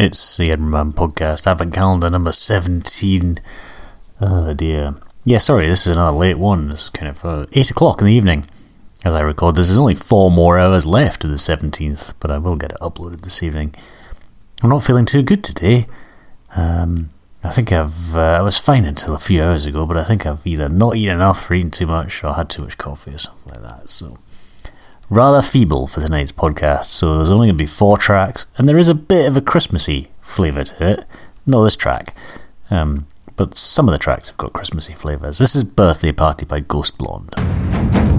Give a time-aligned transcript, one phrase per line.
[0.00, 3.38] It's the Edinburgh Man podcast, Advent Calendar number 17.
[4.20, 4.94] Oh dear.
[5.24, 6.70] Yeah, sorry, this is another late one.
[6.70, 8.46] It's kind of uh, 8 o'clock in the evening
[9.04, 9.66] as I record this.
[9.66, 13.22] There's only four more hours left of the 17th, but I will get it uploaded
[13.22, 13.74] this evening.
[14.62, 15.84] I'm not feeling too good today.
[16.54, 17.10] Um,
[17.42, 18.14] I think I've.
[18.14, 20.94] Uh, I was fine until a few hours ago, but I think I've either not
[20.94, 23.90] eaten enough or eaten too much or had too much coffee or something like that.
[23.90, 24.14] So
[25.10, 28.78] rather feeble for tonight's podcast, so there's only going to be four tracks, and there
[28.78, 31.04] is a bit of a Christmassy flavour to it.
[31.46, 32.14] Not this track,
[32.70, 35.38] um, but some of the tracks have got Christmassy flavours.
[35.38, 38.17] This is Birthday Party by Ghostt Bllonde.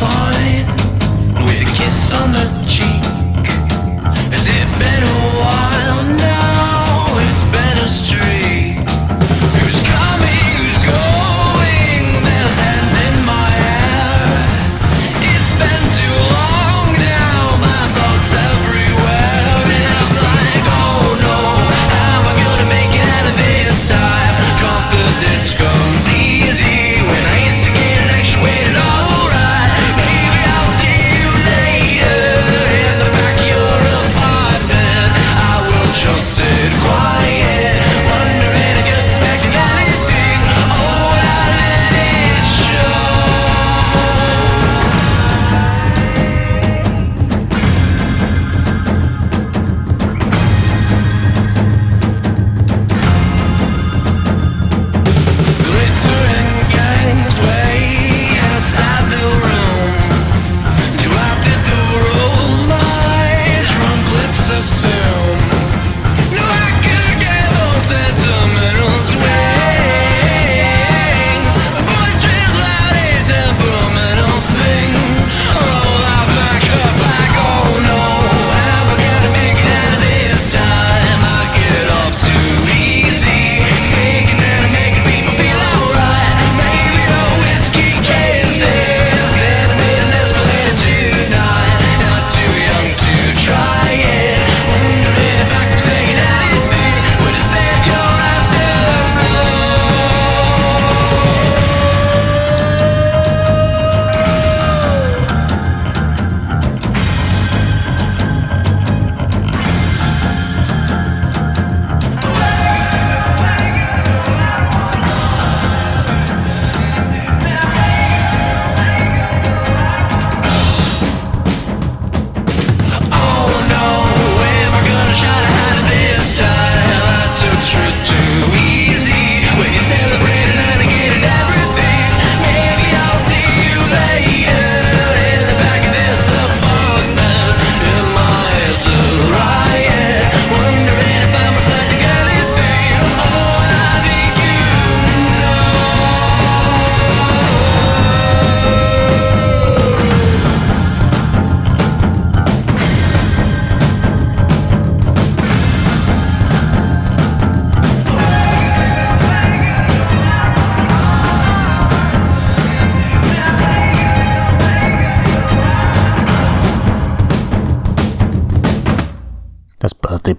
[0.00, 0.66] fine.
[1.44, 2.53] With a kiss on the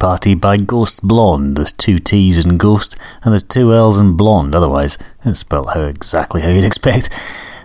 [0.06, 1.56] Party by Ghostt Bllonde.
[1.56, 4.54] There's two T's in Ghost, and there's two L's in Blonde.
[4.54, 7.10] Otherwise, it's spelled how exactly how you'd expect.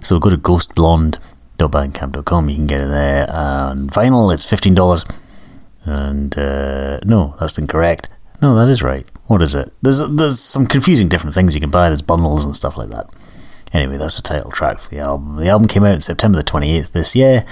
[0.01, 2.49] So go to ghosttbllonde.bandcamp.com.
[2.49, 3.27] You can get it there.
[3.28, 5.05] And vinyl, it's fifteen dollars.
[5.84, 8.09] And uh, no, that's incorrect.
[8.41, 9.07] No, that is right.
[9.27, 9.71] What is it?
[9.83, 11.91] There's there's some confusing different things you can buy.
[11.91, 13.10] There's bundles and stuff like that.
[13.75, 15.37] Anyway, that's the title track for the album.
[15.37, 17.45] The album came out September the 28th this year.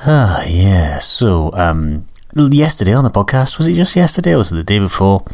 [0.00, 0.98] Ah, yeah.
[0.98, 2.08] So, um,
[2.46, 3.58] yesterday on the podcast.
[3.58, 5.24] Was it just yesterday or was it the day before?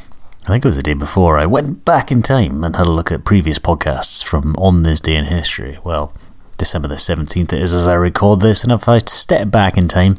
[0.44, 1.38] I think it was the day before.
[1.38, 5.00] I went back in time and had a look at previous podcasts from on this
[5.00, 5.78] day in history.
[5.84, 6.12] Well,
[6.58, 8.62] December the 17th it is as I record this.
[8.62, 10.16] And if I step back in time,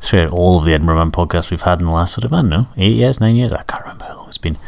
[0.00, 2.36] throughout all of the Edinburgh Man podcasts we've had in the last sort of, I
[2.36, 3.52] don't know, eight years, nine years?
[3.52, 4.58] I can't remember how long it's been.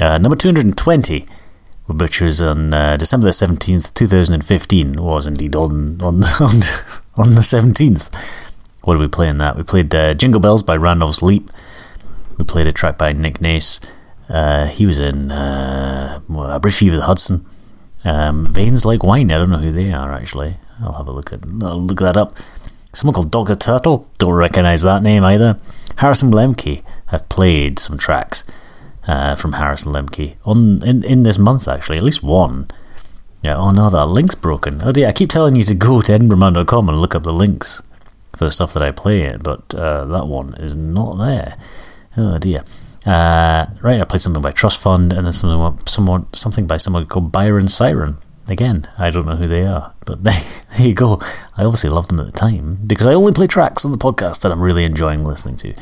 [0.00, 1.24] Uh, number 220,
[1.86, 6.62] which was on uh, December the 17th, 2015, was indeed on, on, on,
[7.16, 8.10] on the 17th
[8.84, 9.56] What did we play in that?
[9.56, 11.48] We played uh, Jingle Bells by Randolph's Leap.
[12.36, 13.80] We played a track by Nick Nace.
[14.28, 17.46] Uh, he was in uh, A Brief View of the Hudson.
[18.04, 19.32] Um, Veins Like Wine.
[19.32, 20.58] I don't know who they are actually.
[20.82, 22.36] I'll have a look at I'll look that up.
[22.92, 23.54] Someone called Dr.
[23.54, 24.06] Turtle.
[24.18, 25.58] Don't recognise that name either.
[25.96, 28.44] Harrison Lemke have played some tracks
[29.06, 32.66] uh, from Harrison Lemke on in, in this month actually, at least one.
[33.42, 34.82] Yeah, oh no, that link's broken.
[34.82, 37.82] Oh dear, I keep telling you to go to edinburghman.com and look up the links
[38.36, 41.56] for the stuff that I play, but uh, that one is not there.
[42.16, 42.64] Oh dear.
[43.06, 47.04] Uh, right, I played something by Trust Fund and then something, someone, something by someone
[47.06, 48.16] called Byron Siren.
[48.48, 50.40] Again, I don't know who they are, but there,
[50.78, 51.18] there you go.
[51.56, 54.40] I obviously loved them at the time because I only play tracks on the podcast
[54.42, 55.74] that I'm really enjoying listening to.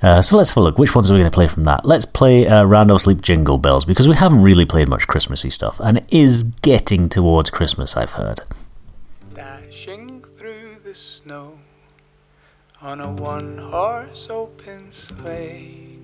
[0.00, 0.78] Uh, so let's have a look.
[0.78, 1.86] Which ones are we going to play from that?
[1.86, 5.78] Let's play uh, Randolph's Leap Jingle Bells because we haven't really played much Christmassy stuff,
[5.80, 8.40] and it is getting towards Christmas, I've heard.
[12.82, 15.98] On a one horse open sleigh,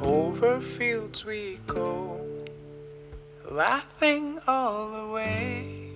[0.00, 2.24] over fields we go,
[3.50, 5.90] laughing all the way.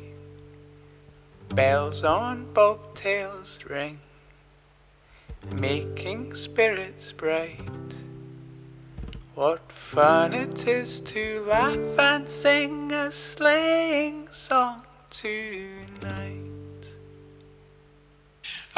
[1.55, 3.99] Bells on bobtails ring
[5.55, 7.61] making spirits bright.
[9.35, 9.63] What
[9.93, 16.18] fun it is to laugh and sing a sleighing song tonight.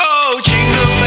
[0.03, 1.00] Oh, jingle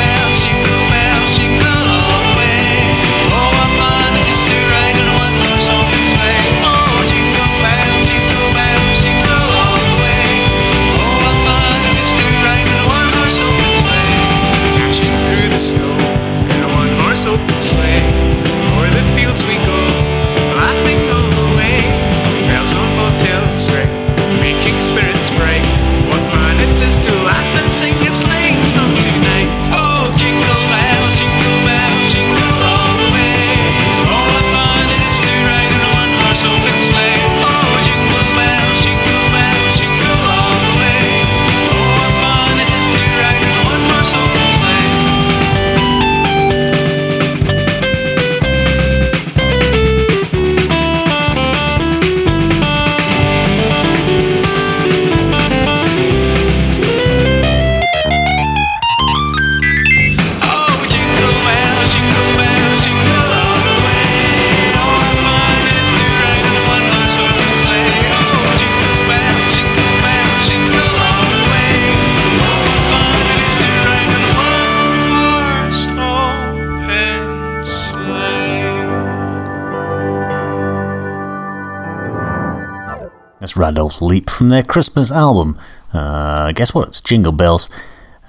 [83.58, 85.58] Randolph's Leap from their Christmas album.
[85.92, 86.90] Uh, guess what?
[86.90, 87.70] It's Jingle Bells.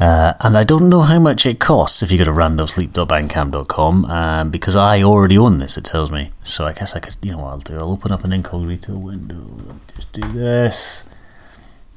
[0.00, 4.50] Uh, and I don't know how much it costs if you go to randolphsleap.bandcamp.com um,
[4.50, 6.32] because I already own this, it tells me.
[6.43, 7.76] So I guess I could, you know what I'll do?
[7.79, 9.47] I'll open up an incognito window.
[9.94, 11.05] Just do this.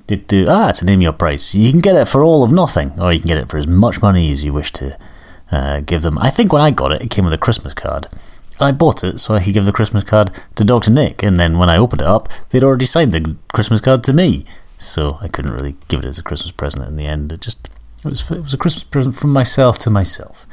[0.05, 1.53] Did do ah, it's a name your price.
[1.53, 3.67] You can get it for all of nothing, or you can get it for as
[3.67, 4.97] much money as you wish to
[5.51, 6.17] uh, give them.
[6.19, 8.07] I think when I got it, it came with a Christmas card.
[8.59, 10.91] I bought it so I could give the Christmas card to Dr.
[10.91, 14.13] Nick, and then when I opened it up, they'd already signed the Christmas card to
[14.13, 14.45] me.
[14.77, 17.31] So I couldn't really give it as a Christmas present in the end.
[17.31, 17.69] It just
[17.99, 20.45] it was it was a Christmas present from myself to myself.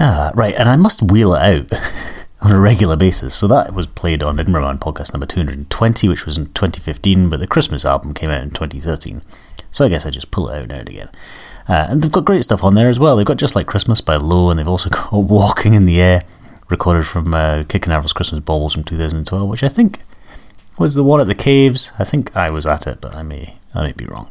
[0.00, 1.72] Ah, right, and I must wheel it out
[2.40, 3.34] on a regular basis.
[3.34, 7.40] So that was played on Edinburgh Man podcast number 220, which was in 2015, but
[7.40, 9.22] the Christmas album came out in 2013.
[9.70, 11.08] So I guess I just pull it out now and again.
[11.68, 13.16] Uh, and they've got great stuff on there as well.
[13.16, 16.24] They've got Just Like Christmas by Low, and they've also got Walking in the Air,
[16.68, 20.00] recorded from uh, Kid Canaveral's Christmas Baubles from 2012, which I think
[20.78, 21.92] was the one at the Caves.
[21.98, 24.28] I think I was at it, but I may, I may be wrong.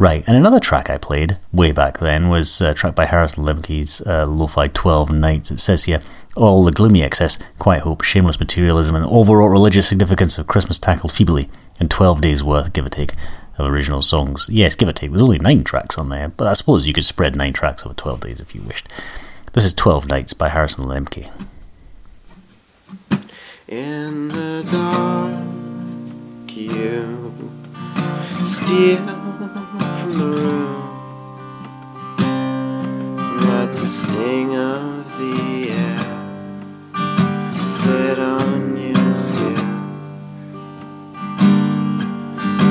[0.00, 4.00] Right, and another track I played way back then was a track by Harrison Lemke's
[4.02, 5.50] uh, Lo-Fi 12 Nights.
[5.50, 6.00] It says here,
[6.36, 11.12] all the gloomy excess, quiet hope, shameless materialism, and overall religious significance of Christmas tackled
[11.12, 11.48] feebly
[11.80, 13.14] in 12 days' worth, give or take,
[13.58, 14.48] of original songs.
[14.52, 15.10] Yes, give or take.
[15.10, 17.94] There's only nine tracks on there, but I suppose you could spread nine tracks over
[17.94, 18.88] 12 days if you wished.
[19.52, 21.30] This is 12 Nights by Harrison Lemke.
[23.66, 27.32] In the dark, you
[28.42, 30.84] steal from the room.
[33.48, 36.04] Let the sting of the air
[37.64, 39.56] sit on your skin.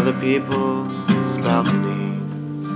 [0.07, 2.67] other people's balconies.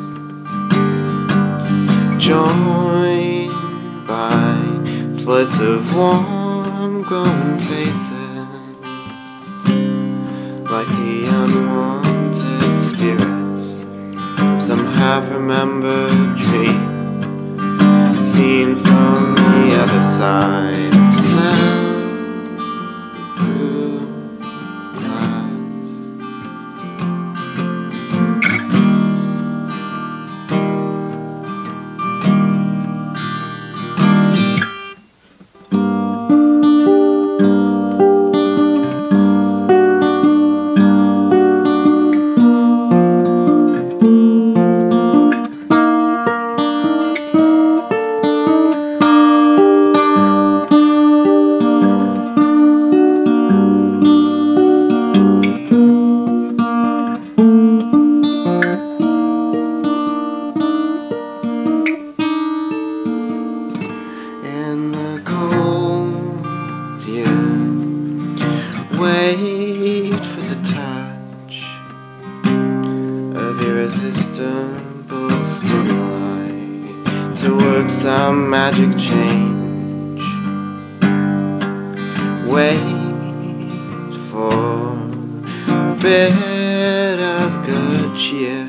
[2.18, 3.52] joined
[4.08, 4.58] by
[5.20, 8.10] floods of warm glowing faces,
[10.72, 13.84] like the unwanted spirits
[14.40, 20.99] of some half remembered dream, seen from the other side
[78.60, 80.26] magic change
[82.46, 84.54] wait for
[85.70, 88.66] a bit of good cheer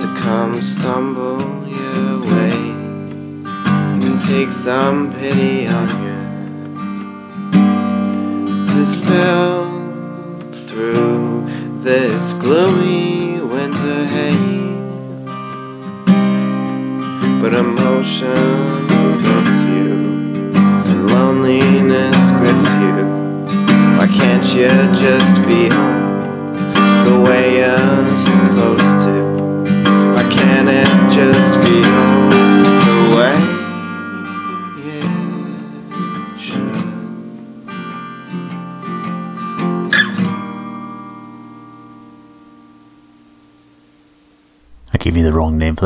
[0.00, 2.58] to come stumble your way
[4.04, 6.18] and take some pity on you
[8.72, 9.64] to spill
[10.68, 11.44] through
[11.80, 14.57] this gloomy winter haze.
[17.40, 18.67] But emotion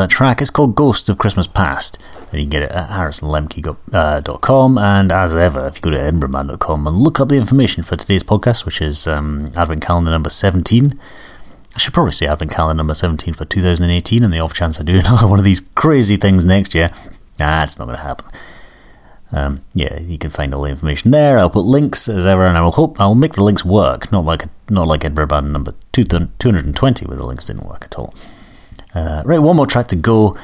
[0.03, 0.41] that track.
[0.41, 4.79] It's called Ghost of Christmas Past, and you can get it at harrisonlemke.com.
[4.79, 8.25] And as ever, if you go to edinburghman.com and look up the information for today's
[8.25, 10.99] podcast, which is um, Advent Calendar number 17.
[11.75, 14.83] I should probably say Advent Calendar number 17 for 2018, and the off chance I
[14.83, 16.91] do another one of these crazy things next year.
[17.39, 18.27] Nah, it's not going to happen.
[19.31, 21.39] Um, yeah, you can find all the information there.
[21.39, 24.11] I'll put links as ever, and I will hope I'll make the links work.
[24.11, 27.97] Not like not like Edinburgh Man number two, 220, where the links didn't work at
[27.97, 28.13] all.
[28.95, 30.37] Uh, right, one more track to go.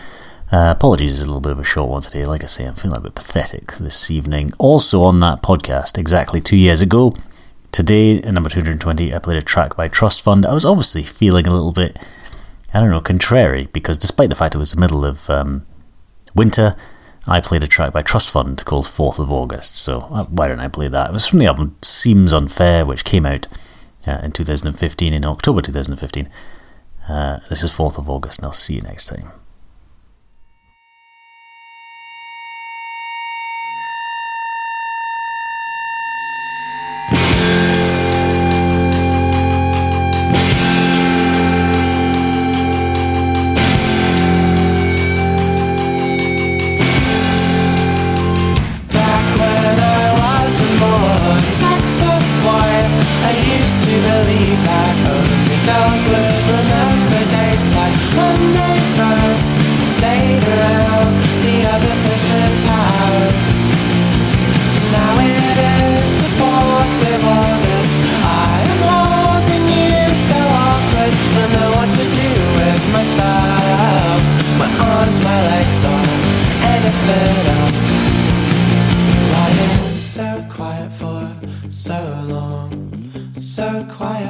[0.50, 2.24] Uh, apologies, it's a little bit of a short one today.
[2.24, 4.50] Like I say, I'm feeling a bit pathetic this evening.
[4.58, 7.14] Also, on that podcast, exactly two years ago,
[7.70, 10.46] today, number 220, I played a track by Trust Fund.
[10.46, 11.98] I was obviously feeling a little bit,
[12.72, 15.66] I don't know, contrary, because despite the fact it was the middle of um,
[16.34, 16.74] winter,
[17.26, 19.76] I played a track by Trust Fund called 4th of August.
[19.76, 21.10] So, uh, why don't I play that?
[21.10, 23.46] It was from the album Seems Unfair, which came out
[24.06, 26.30] uh, in 2015, in October 2015.
[27.08, 29.32] Uh, this is 4th of August, and I'll see you next time.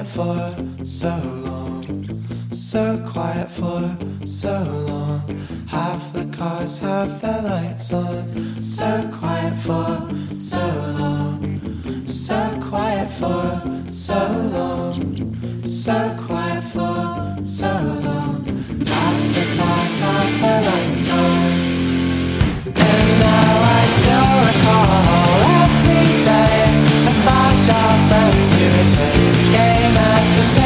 [0.09, 2.25] For so long.
[2.50, 3.83] So quiet for
[4.27, 5.21] so long.
[5.69, 8.61] Half the cars have their lights on.
[8.61, 10.65] So quiet for so
[10.99, 12.07] long.
[12.07, 14.21] So quiet for so
[14.57, 15.67] long.
[15.67, 17.73] So quiet for so
[18.07, 18.45] long.
[18.87, 21.38] Half the cars have their lights on.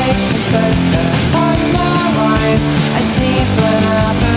[0.05, 1.03] pictures close to
[1.39, 2.61] on my mind
[2.99, 4.32] I sneeze when